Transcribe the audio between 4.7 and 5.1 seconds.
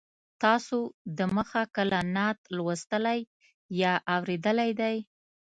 دی.